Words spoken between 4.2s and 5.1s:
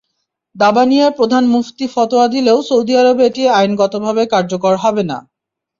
কার্যকর হবে